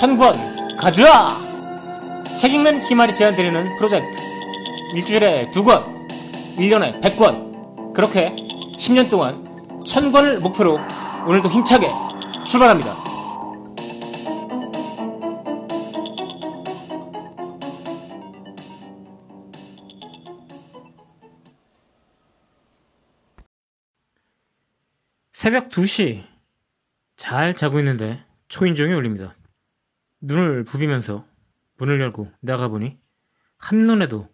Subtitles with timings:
[0.00, 0.32] 천권
[0.78, 1.36] 가져와!
[2.40, 4.18] 책 읽는 희말이 제안드리는 프로젝트.
[4.94, 5.84] 일주일에 두 권,
[6.56, 7.92] 1년에 100권.
[7.92, 8.34] 그렇게
[8.78, 9.44] 10년 동안
[9.84, 10.78] 천권을 목표로
[11.26, 11.86] 오늘도 힘차게
[12.48, 12.94] 출발합니다.
[25.34, 26.24] 새벽 2시
[27.18, 29.34] 잘 자고 있는데 초인종이 울립니다.
[30.20, 31.24] 눈을 부비면서
[31.78, 32.98] 문을 열고 나가보니
[33.56, 34.28] 한눈에도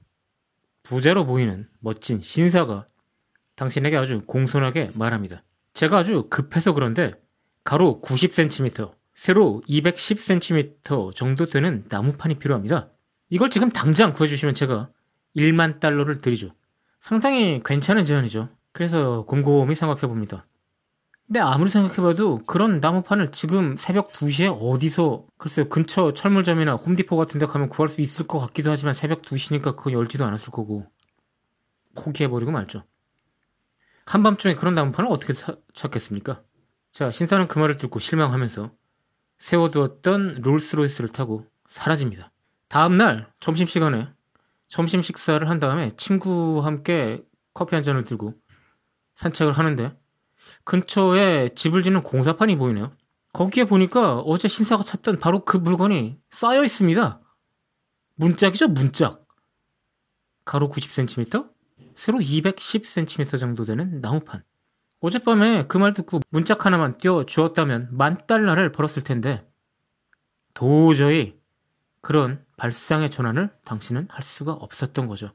[0.82, 2.86] 부자로 보이는 멋진 신사가
[3.56, 5.42] 당신에게 아주 공손하게 말합니다.
[5.74, 7.12] 제가 아주 급해서 그런데
[7.64, 12.90] 가로 90cm, 세로 210cm 정도 되는 나무판이 필요합니다.
[13.30, 14.90] 이걸 지금 당장 구해주시면 제가
[15.36, 16.54] 1만 달러를 드리죠.
[17.00, 18.48] 상당히 괜찮은 제안이죠.
[18.72, 20.46] 그래서 곰곰이 생각해봅니다.
[21.26, 27.46] 근데 아무리 생각해봐도 그런 나무판을 지금 새벽 2시에 어디서 글쎄요 근처 철물점이나 홈디포 같은 데
[27.46, 30.86] 가면 구할 수 있을 것 같기도 하지만 새벽 2시니까 그거 열지도 않았을 거고
[31.96, 32.84] 포기해버리고 말죠.
[34.04, 36.42] 한밤중에 그런 나무판을 어떻게 사, 찾겠습니까?
[36.92, 38.70] 자 신사는 그 말을 듣고 실망하면서
[39.38, 42.30] 세워두었던 롤스로이스를 타고 사라집니다.
[42.68, 44.08] 다음날 점심시간에
[44.68, 48.34] 점심 식사를 한 다음에 친구와 함께 커피 한 잔을 들고
[49.16, 49.90] 산책을 하는데
[50.64, 52.92] 근처에 집을 짓는 공사판이 보이네요.
[53.32, 57.20] 거기에 보니까 어제 신사가 찾던 바로 그 물건이 쌓여 있습니다.
[58.14, 59.26] 문짝이죠, 문짝.
[60.44, 61.50] 가로 90cm,
[61.94, 64.42] 세로 210cm 정도 되는 나무판.
[65.00, 69.46] 어젯밤에 그 말 듣고 문짝 하나만 띄워 주었다면 만 달러를 벌었을 텐데
[70.54, 71.38] 도저히
[72.00, 75.32] 그런 발상의 전환을 당신은 할 수가 없었던 거죠.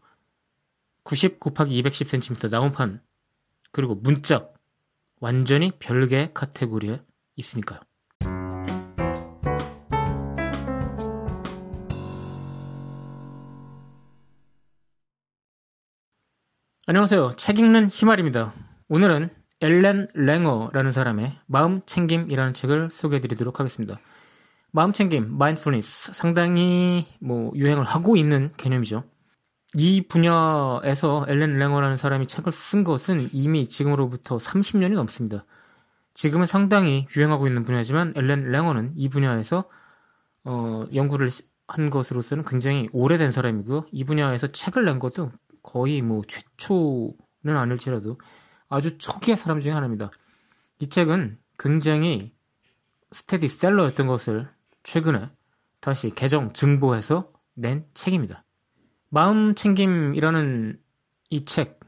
[1.03, 3.01] 90 곱하기 210cm 나무판
[3.71, 4.50] 그리고 문짝
[5.21, 6.99] 완전히 별개의 카테고리에
[7.35, 7.79] 있으니까요.
[16.87, 17.33] 안녕하세요.
[17.37, 18.51] 책 읽는 희말입니다.
[18.89, 19.29] 오늘은
[19.61, 23.99] 엘렌 랭어라는 사람의 마음 챙김이라는 책을 소개해 드리도록 하겠습니다.
[24.71, 29.03] 마음 챙김, 마인드풀니스 상당히 뭐 유행을 하고 있는 개념이죠.
[29.75, 35.45] 이 분야에서 엘렌 랭어라는 사람이 책을 쓴 것은 이미 지금으로부터 30년이 넘습니다.
[36.13, 39.69] 지금은 상당히 유행하고 있는 분야지만 엘렌 랭어는 이 분야에서
[40.43, 41.29] 어, 연구를
[41.67, 43.85] 한 것으로서는 굉장히 오래된 사람이고요.
[43.91, 45.31] 이 분야에서 책을 낸 것도
[45.63, 47.15] 거의 뭐 최초는
[47.57, 48.19] 아닐지라도
[48.67, 50.11] 아주 초기의 사람 중에 하나입니다.
[50.79, 52.33] 이 책은 굉장히
[53.11, 54.49] 스테디셀러였던 것을
[54.83, 55.29] 최근에
[55.79, 58.43] 다시 개정 증보해서 낸 책입니다.
[59.13, 60.79] 마음 챙김이라는
[61.31, 61.81] 이 책,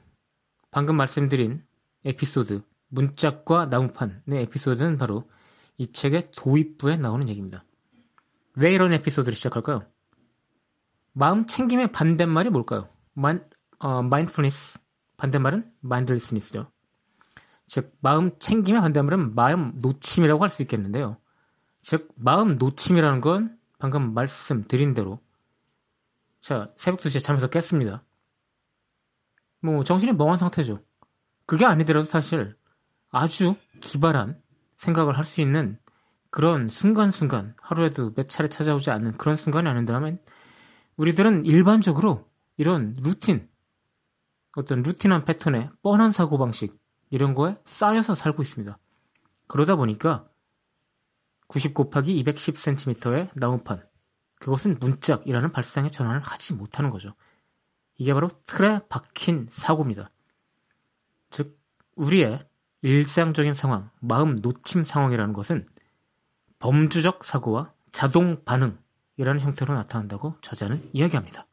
[0.72, 1.64] 방금 말씀드린
[2.04, 5.30] 에피소드, 문짝과 나무판의 에피소드는 바로
[5.78, 7.64] 이 책의 도입부에 나오는 얘기입니다.
[8.56, 9.86] 왜 이런 에피소드를 시작할까요?
[11.14, 12.90] 마음 챙김의 반대말이 뭘까요?
[13.14, 13.48] 만,
[13.80, 14.80] 어, mindfulness.
[15.16, 16.74] 반대말은 mindlessness죠.
[17.68, 21.16] 즉, 마음 챙김의 반대말은 마음 놓침이라고 할 수 있겠는데요.
[21.82, 25.22] 즉, 마음 놓침이라는 건 방금 말씀드린 대로
[26.44, 28.04] 자, 새벽 2시에 잠에서 깼습니다.
[29.62, 30.84] 뭐, 정신이 멍한 상태죠.
[31.46, 32.58] 그게 아니더라도 사실
[33.10, 34.42] 아주 기발한
[34.76, 35.80] 생각을 할 수 있는
[36.32, 40.20] 그런 순간순간, 하루에도 몇 차례 찾아오지 않는 그런 순간이 아닌다면,
[40.98, 43.50] 우리들은 일반적으로 이런 루틴,
[44.58, 46.78] 어떤 루틴한 패턴에 뻔한 사고방식,
[47.10, 48.78] 이런 거에 쌓여서 살고 있습니다.
[49.48, 50.28] 그러다 보니까
[51.48, 53.93] 90 곱하기 210cm의 나무판,
[54.44, 57.14] 그것은 문짝이라는 발상의 전환을 하지 못하는 거죠.
[57.98, 60.10] 이게 바로 틀에 박힌 사고입니다.
[61.30, 61.58] 즉,
[61.96, 62.46] 우리의
[62.82, 65.66] 일상적인 상황, 마음 놓침 상황이라는 것은
[66.60, 71.48] 범주적 사고와 자동 반응이라는 형태로 나타난다고 저자는 이야기합니다.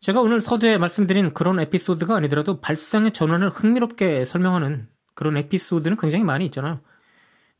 [0.00, 6.44] 제가 오늘 서두에 말씀드린 그런 에피소드가 아니더라도 발상의 전환을 흥미롭게 설명하는 그런 에피소드는 굉장히 많이
[6.44, 6.82] 있잖아요.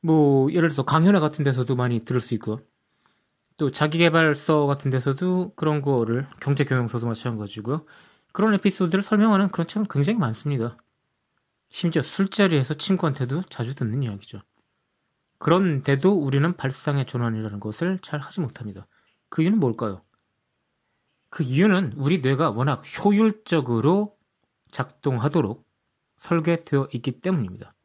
[0.06, 2.60] 뭐 예를 들어서 강연회 같은 데서도 많이 들을 수 있고요.
[3.56, 7.84] 또 자기개발서 같은 데서도 그런 거를 경제경영서도 마찬가지고요.
[8.32, 10.76] 그런 에피소드를 설명하는 그런 책은 굉장히 많습니다.
[11.70, 14.42] 심지어 술자리에서 친구한테도 자주 듣는 이야기죠.
[15.38, 18.86] 그런데도 우리는 발상의 전환이라는 것을 잘 하지 못합니다.
[19.28, 20.02] 그 이유는 뭘까요?
[21.30, 24.16] 그 이유는 우리 뇌가 워낙 효율적으로
[24.70, 25.66] 작동하도록
[26.16, 27.75] 설계되어 있기 때문입니다.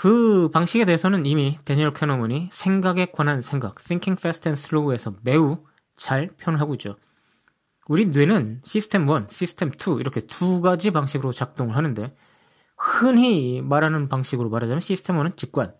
[0.00, 5.58] 그 방식에 대해서는 이미 데니얼 캐너먼이 생각에 관한 생각, Thinking Fast and Slow에서 매우
[5.94, 6.96] 잘 표현하고 있죠.
[7.86, 12.16] 우리 뇌는 시스템 1, 시스템 2 이렇게 두 가지 방식으로 작동을 하는데
[12.78, 15.74] 흔히 말하는 방식으로 말하자면 시스템 1은 직관,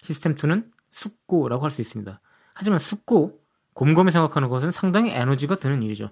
[0.00, 2.22] 시스템 2는 숙고라고 할 수 있습니다.
[2.54, 3.38] 하지만 숙고,
[3.74, 6.08] 곰곰이 생각하는 것은 상당히 에너지가 드는 일이죠.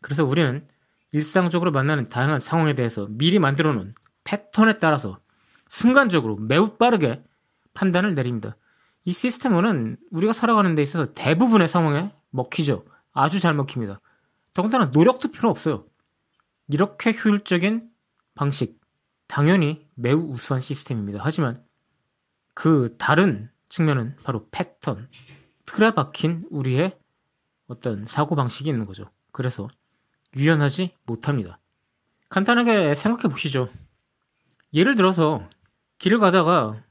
[0.00, 0.64] 그래서 우리는
[1.12, 3.94] 일상적으로 만나는 다양한 상황에 대해서 미리 만들어 놓은
[4.24, 5.18] 패턴에 따라서
[5.68, 7.22] 순간적으로 매우 빠르게
[7.74, 8.56] 판단을 내립니다.
[9.04, 12.84] 이 시스템은 우리가 살아가는 데 있어서 대부분의 상황에 먹히죠.
[13.12, 14.00] 아주 잘 먹힙니다.
[14.52, 15.86] 더군다나 노력도 필요 없어요.
[16.68, 17.88] 이렇게 효율적인
[18.34, 18.80] 방식,
[19.26, 21.20] 당연히 매우 우수한 시스템입니다.
[21.22, 21.64] 하지만
[22.54, 25.08] 그 다른 측면은 바로 패턴,
[25.66, 26.98] 틀에 박힌 우리의
[27.66, 29.10] 어떤 사고방식이 있는 거죠.
[29.32, 29.68] 그래서
[30.36, 31.58] 유연하지 못합니다.
[32.28, 33.68] 간단하게 생각해 보시죠.
[34.74, 35.48] 예를 들어서
[35.98, 36.82] 길을 가다가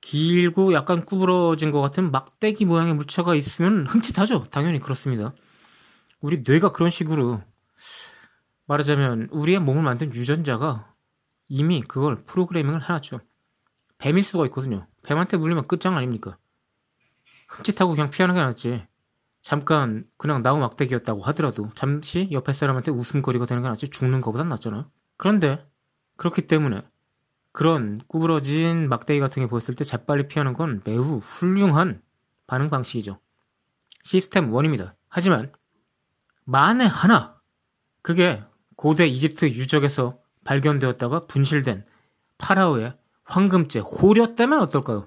[0.00, 4.44] 길고 약간 구부러진 것 같은 막대기 모양의 물체가 있으면 흠칫하죠.
[4.50, 5.34] 당연히 그렇습니다.
[6.20, 7.42] 우리 뇌가 그런 식으로
[8.66, 10.94] 말하자면 우리의 몸을 만든 유전자가
[11.48, 13.20] 이미 그걸 프로그래밍을 해놨죠.
[13.98, 14.86] 뱀일 수가 있거든요.
[15.02, 16.38] 뱀한테 물리면 끝장 아닙니까?
[17.48, 18.86] 흠칫하고 그냥 피하는 게 낫지.
[19.42, 24.90] 잠깐 그냥 나무 막대기였다고 하더라도 잠시 옆에 사람한테 웃음거리가 되는 게 낫지 죽는 것보단 낫잖아요.
[25.16, 25.66] 그런데
[26.16, 26.82] 그렇기 때문에
[27.52, 32.02] 그런 구부러진 막대기 같은 게 보였을 때 재빨리 피하는 건 매우 훌륭한
[32.46, 33.18] 반응 방식이죠.
[34.02, 34.92] 시스템 1입니다.
[35.08, 35.52] 하지만
[36.44, 37.40] 만에 하나
[38.02, 38.42] 그게
[38.76, 41.84] 고대 이집트 유적에서 발견되었다가 분실된
[42.38, 45.06] 파라오의 황금재 호렸다면 어떨까요?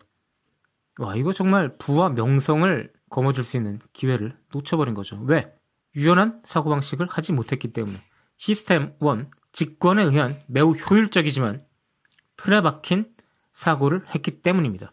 [1.00, 5.20] 와 이거 정말 부와 명성을 거머쥘 수 있는 기회를 놓쳐버린 거죠.
[5.24, 5.54] 왜?
[5.96, 8.02] 유연한 사고방식을 하지 못했기 때문에
[8.38, 11.64] 시스템 1 직권에 의한 매우 효율적이지만
[12.44, 13.06] 틀에 박힌
[13.54, 14.92] 사고를 했기 때문입니다.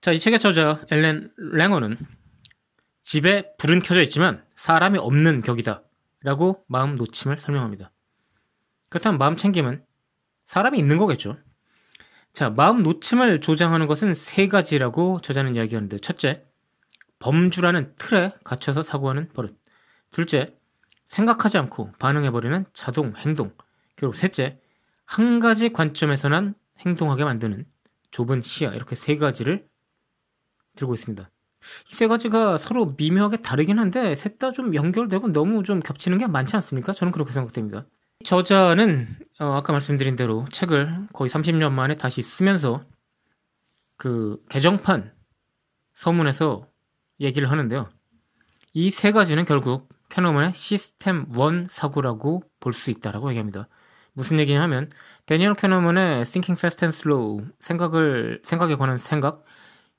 [0.00, 1.98] 자, 이 책의 저자 엘렌 랭어는
[3.02, 5.84] 집에 불은 켜져 있지만 사람이 없는 격이다.
[6.24, 7.92] 라고 마음 놓침을 설명합니다.
[8.90, 9.84] 그렇다면 마음 챙김은
[10.44, 11.38] 사람이 있는 거겠죠.
[12.32, 16.44] 자, 마음 놓침을 조장하는 것은 세 가지라고 저자는 이야기하는데, 첫째,
[17.20, 19.56] 범주라는 틀에 갇혀서 사고하는 버릇.
[20.10, 20.57] 둘째,
[21.08, 23.52] 생각하지 않고 반응해버리는 자동 행동.
[23.96, 24.60] 그리고 셋째,
[25.04, 27.64] 한 가지 관점에서만 행동하게 만드는
[28.12, 28.72] 좁은 시야.
[28.72, 29.66] 이렇게 세 가지를
[30.76, 31.28] 들고 있습니다.
[31.90, 36.26] 이 세 가지가 서로 미묘하게 다르긴 한데, 셋 다 좀 연결되고 너무 좀 겹치는 게
[36.28, 36.92] 많지 않습니까?
[36.92, 37.84] 저는 그렇게 생각됩니다.
[38.24, 39.08] 저자는,
[39.40, 42.84] 어, 아까 말씀드린 대로 책을 거의 30년 만에 다시 쓰면서
[43.96, 45.12] 그 개정판
[45.94, 46.68] 서문에서
[47.20, 47.88] 얘기를 하는데요.
[48.74, 53.68] 이 세 가지는 결국 캐노먼의 시스템 1 사고라고 볼 수 있다라고 얘기합니다.
[54.12, 54.90] 무슨 얘기냐면
[55.26, 59.44] 데니얼 캐노먼의 Thinking Fast and Slow 생각을 생각에 관한 생각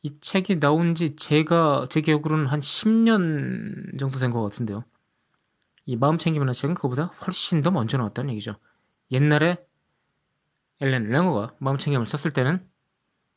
[0.01, 4.83] 이 책이 나온 지 제가 제 기억으로는 한 10년 정도 된 것 같은데요.
[5.85, 8.55] 이 마음 챙김이라는 책은 그보다 훨씬 더 먼저 나왔다는 얘기죠.
[9.11, 9.57] 옛날에
[10.81, 12.65] 엘렌 랭어가 마음 챙김을 썼을 때는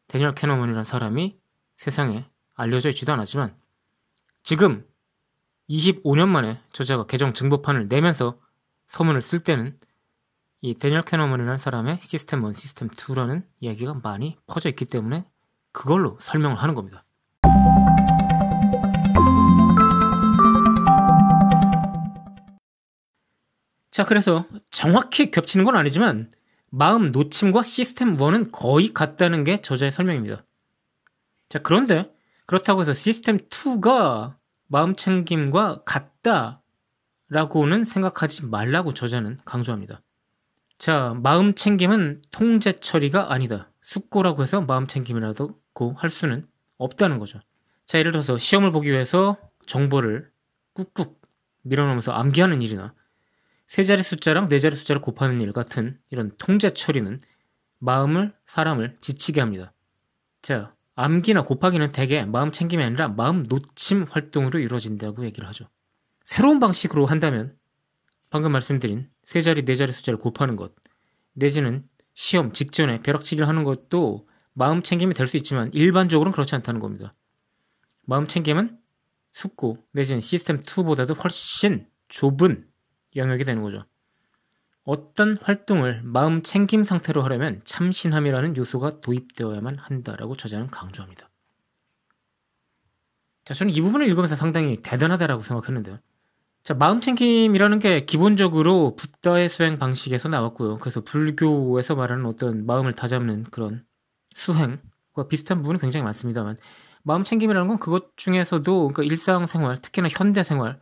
[0.09, 1.39] 대니얼 카너먼이라는 사람이
[1.77, 3.57] 세상에 알려져 있지도 않았지만
[4.43, 4.87] 지금
[5.71, 8.39] 25년 만에 저자가 개정 증보판을 내면서
[8.89, 9.79] 서문을 쓸 때는
[10.61, 15.25] 이 대니얼 카너먼이라는 사람의 시스템 1, 시스템 2라는 이야기가 많이 퍼져 있기 때문에
[15.73, 17.05] 그걸로 설명을 하는 겁니다.
[23.91, 26.31] 자, 그래서 정확히 겹치는 건 아니지만
[26.71, 30.45] 마음 놓침과 시스템 1은 거의 같다는 게 저자의 설명입니다.
[31.49, 32.11] 자, 그런데
[32.47, 34.37] 그렇다고 해서 시스템 2가
[34.73, 40.01] 마음 챙김과 같다라고는 생각하지 말라고 저자는 강조합니다.
[40.79, 43.71] 자, 마음 챙김은 통제 처리가 아니다.
[43.83, 46.49] 숙고라고 해서 마음 챙김이라고 할 수는
[46.79, 47.39] 없다는 거죠.
[47.85, 49.37] 자, 예를 들어서 시험을 보기 위해서
[49.67, 50.33] 정보를
[50.73, 51.21] 꾹꾹
[51.65, 52.95] 밀어넣으면서 암기하는 일이나
[53.67, 57.19] 세 자리 숫자랑 네 자리 숫자를 곱하는 일 같은 이런 통제 처리는
[57.79, 59.75] 마음을, 사람을 지치게 합니다.
[60.41, 65.67] 자, 암기나 곱하기는 대개 마음 챙김이 아니라 마음 놓침 활동으로 이루어진다고 얘기를 하죠.
[66.25, 67.57] 새로운 방식으로 한다면
[68.31, 70.75] 방금 말씀드린 세 자리, 네 자리 숫자를 곱하는 것,
[71.35, 71.85] 내지는
[72.15, 77.15] 시험 직전에 벼락치기를 하는 것도 마음 챙김이 될 수 있지만 일반적으로는 그렇지 않다는 겁니다.
[78.03, 78.79] 마음 챙김은
[79.33, 82.69] 숙고 내지는 시스템 2보다도 훨씬 좁은
[83.17, 83.85] 영역이 되는 거죠.
[84.85, 91.29] 어떤 활동을 마음 챙김 상태로 하려면 참신함이라는 요소가 도입되어야만 한다라고 저자는 강조합니다.
[93.45, 95.99] 자, 저는 이 부분을 읽으면서 상당히 대단하다라고 생각했는데요.
[96.63, 100.79] 자, 마음 챙김이라는 게 기본적으로 붓다의 수행 방식에서 나왔고요.
[100.79, 103.85] 그래서 불교에서 말하는 어떤 마음을 다잡는 그런
[104.29, 106.57] 수행과 비슷한 부분이 굉장히 많습니다만,
[107.03, 110.79] 마음 챙김이라는 건 그것 중에서도 그러니까 일상생활, 특히나 현대생활,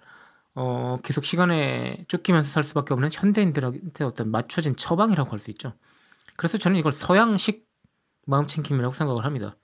[0.55, 5.75] 어, 계속 시간에 쫓기면서 살 수밖에 없는 현대인들한테 어떤 맞춰진 처방이라고 할 수 있죠.
[6.37, 7.67] 그래서 저는 이걸 서양식
[8.27, 9.57] 마음 챙김이라고 생각을 합니다.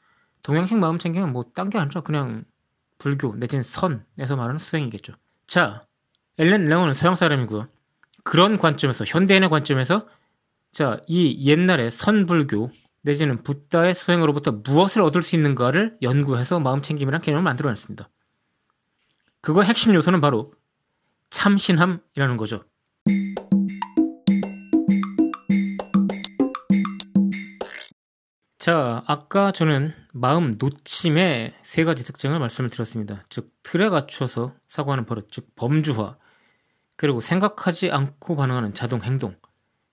[0.42, 2.44] 동양식 마음 챙김은 뭐 딴 게 아니라 그냥
[2.98, 5.14] 불교 내지는 선에서 말하는 수행이겠죠.
[5.46, 5.82] 자,
[6.38, 7.68] 엘렌 레온은 서양 사람이고요.
[8.24, 10.06] 그런 관점에서 현대인의 관점에서
[10.72, 12.70] 자, 이 옛날의 선불교
[13.02, 18.08] 내지는 붓다의 수행으로부터 무엇을 얻을 수 있는가를 연구해서 마음 챙김이라는 개념을 만들어냈습니다.
[19.40, 20.52] 그거의 핵심 요소는 바로
[21.30, 22.64] 참신함이라는 거죠.
[28.58, 33.24] 자, 아까 저는 마음 놓침의 세 가지 특징을 말씀을 드렸습니다.
[33.28, 36.16] 즉, 틀에 갖춰서 사고하는 버릇, 즉, 범주화,
[36.96, 39.36] 그리고 생각하지 않고 반응하는 자동 행동,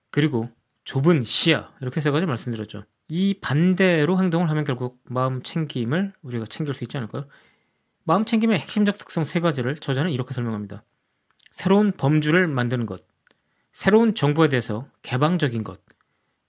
[0.10, 0.50] 그리고
[0.86, 2.86] 좁은 시야, 이렇게 세 가지 말씀드렸죠.
[3.10, 7.28] 이 반대로 행동을 하면 결국 마음 챙김을 우리가 챙길 수 있지 않을까요?
[8.06, 10.84] 마음 챙김의 핵심적 특성 세 가지를 저자는 이렇게 설명합니다.
[11.54, 13.00] 새로운 범주를 만드는 것,
[13.72, 15.80] 새로운 정보에 대해서 개방적인 것,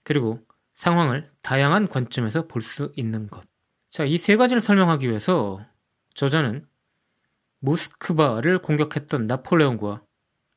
[0.03, 0.43] 그리고
[0.73, 3.45] 상황을 다양한 관점에서 볼 수 있는 것.
[3.91, 5.63] 자, 이 세 가지를 설명하기 위해서
[6.15, 6.67] 저자는
[7.61, 10.01] 모스크바를 공격했던 나폴레옹과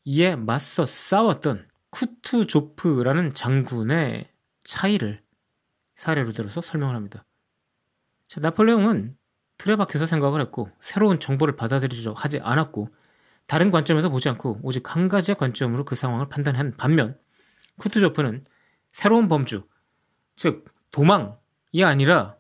[0.07, 4.31] 이에 맞서 싸웠던 쿠투조프라는 장군의
[4.65, 5.23] 차이를
[5.95, 7.23] 사례로 들어서 설명을 합니다.
[8.29, 9.15] 자, 나폴레옹은
[9.59, 12.89] 틀에 박혀서 생각을 했고 새로운 정보를 받아들이려 하지 않았고
[13.49, 17.19] 다른 관점에서 보지 않고 오직 한 가지의 관점으로 그 상황을 판단한 반면
[17.79, 18.45] 쿠투조프는
[18.93, 19.67] 새로운 범주,
[20.37, 22.37] 즉 도망이 아니라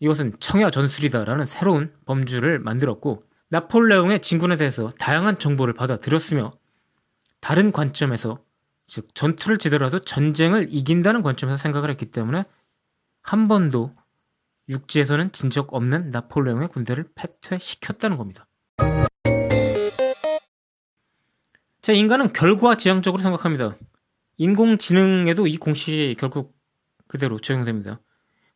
[0.00, 6.52] 이것은 청야 전술이다라는 새로운 범주를 만들었고 나폴레옹의 진군에 대해서 다양한 정보를 받아들였으며
[7.40, 8.42] 다른 관점에서
[8.86, 12.44] 즉 전투를 지더라도 전쟁을 이긴다는 관점에서 생각을 했기 때문에
[13.22, 13.94] 한 번도
[14.68, 18.46] 육지에서는 진 적 없는 나폴레옹의 군대를 패퇴시켰다는 겁니다.
[21.86, 23.76] 자, 인간은 결과 지향적으로 생각합니다.
[24.38, 26.52] 인공지능에도 이 공식이 결국
[27.06, 28.00] 그대로 적용됩니다.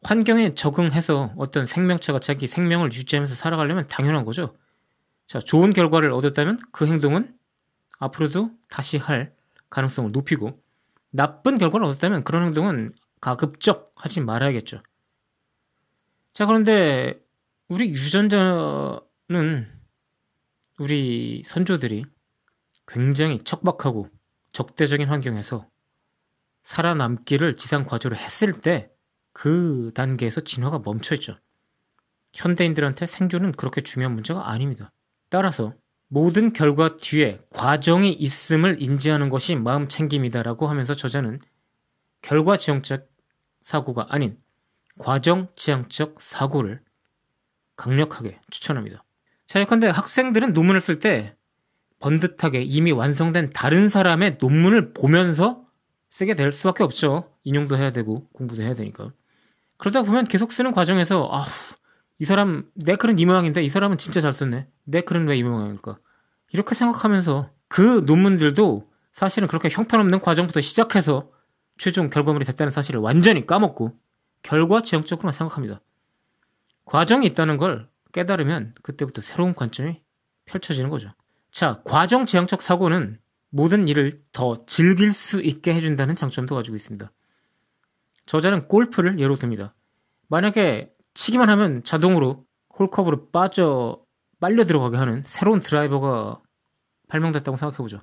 [0.03, 4.57] 환경에 적응해서 어떤 생명체가 자기 생명을 유지하면서 살아가려면 당연한 거죠.
[5.27, 7.33] 자, 좋은 결과를 얻었다면 그 행동은
[8.01, 9.33] 앞으로도 다시 할
[9.69, 10.61] 가능성을 높이고
[11.11, 14.83] 나쁜 결과를 얻었다면 그런 행동은 가급적 하지 말아야겠죠.
[16.33, 17.23] 자, 그런데
[17.69, 19.69] 우리 유전자는
[20.81, 22.07] 우리 선조들이
[22.90, 24.09] 굉장히 척박하고
[24.52, 25.66] 적대적인 환경에서
[26.62, 28.90] 살아남기를 지상 과제로 했을 때
[29.32, 31.37] 그 단계에서 진화가 멈춰 있죠.
[32.32, 34.92] 현대인들한테 생존은 그렇게 중요한 문제가 아닙니다.
[35.28, 35.75] 따라서
[36.09, 41.38] 모든 결과 뒤에 과정이 있음을 인지하는 것이 마음 챙김이다라고 하면서 저자는
[42.23, 43.09] 결과 지향적
[43.62, 44.38] 사고가 아닌
[44.99, 46.82] 과정 지향적 사고를
[47.76, 49.04] 강력하게 추천합니다.
[49.47, 51.37] 자, 예컨대 학생들은 논문을 쓸 때
[52.00, 55.64] 번듯하게 이미 완성된 다른 사람의 논문을 보면서
[56.09, 57.30] 쓰게 될 수밖에 없죠.
[57.45, 59.12] 인용도 해야 되고 공부도 해야 되니까.
[59.76, 61.45] 그러다 보면 계속 쓰는 과정에서 아우
[62.19, 64.69] 이 사람 내 글은 이 모양인데 이 사람은 진짜 잘 썼네.
[64.85, 65.99] 내 글은 왜 이 모양일까?
[66.52, 71.30] 이렇게 생각하면서 그 논문들도 사실은 그렇게 형편없는 과정부터 시작해서
[71.78, 73.97] 최종 결과물이 됐다는 사실을 완전히 까먹고
[74.42, 75.80] 결과 지향적으로만 생각합니다.
[76.85, 80.02] 과정이 있다는 걸 깨달으면 그때부터 새로운 관점이
[80.47, 81.12] 펼쳐지는 거죠.
[81.50, 87.11] 자, 과정 지향적 사고는 모든 일을 더 즐길 수 있게 해준다는 장점도 가지고 있습니다.
[88.26, 89.75] 저자는 골프를 예로 듭니다.
[90.28, 92.47] 만약에 치기만 하면 자동으로
[92.78, 94.04] 홀컵으로 빠져
[94.38, 96.40] 빨려 들어가게 하는 새로운 드라이버가
[97.09, 98.00] 발명됐다고 생각해보죠.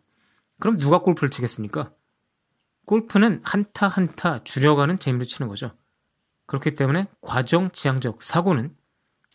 [0.60, 1.94] 그럼 누가 골프를 치겠습니까?
[2.86, 5.72] 골프는 한타 한타 줄여가는 재미로 치는 거죠.
[6.46, 8.76] 그렇기 때문에 과정 지향적 사고는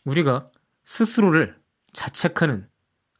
[0.05, 0.51] 우리가
[0.85, 1.59] 스스로를
[1.93, 2.69] 자책하는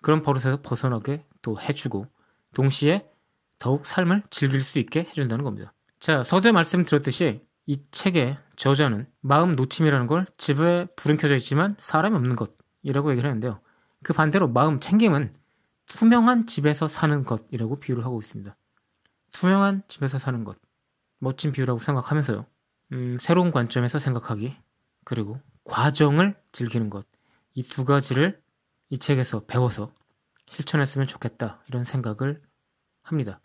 [0.03, 2.07] 그런 버릇에서 벗어나게 또 해주고
[2.55, 3.09] 동시에
[3.59, 5.73] 더욱 삶을 즐길 수 있게 해준다는 겁니다.
[6.01, 12.37] 자, 서두에 말씀드렸듯이 이 책의 저자는 마음 놓침이라는 걸 집에 불은 켜져 있지만 사람이 없는
[12.37, 13.61] 것이라고 얘기를 하는데요.
[14.03, 15.33] 그 반대로 마음 챙김은
[15.87, 18.57] 투명한 집에서 사는 것이라고 비유를 하고 있습니다.
[19.33, 20.59] 투명한 집에서 사는 것.
[21.19, 22.47] 멋진 비유라고 생각하면서요.
[22.93, 24.57] 음, 새로운 관점에서 생각하기,
[25.05, 27.07] 그리고 과정을 즐기는 것.
[27.55, 28.41] 이 두 가지를
[28.93, 29.91] 이 책에서 배워서
[30.45, 32.43] 실천했으면 좋겠다 이런 생각을
[33.01, 33.41] 합니다.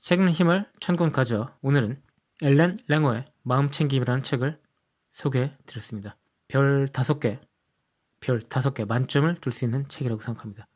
[0.00, 2.02] 책은 힘을 천권 가져 오늘은
[2.42, 4.60] 엘렌 랭어의 마음챙김이라는 책을
[5.14, 6.18] 소개해 드렸습니다.
[6.48, 7.40] 별 다섯 개,
[8.20, 10.68] 별 다섯 개 만점을 줄수 있는 책이라고 생각합니다.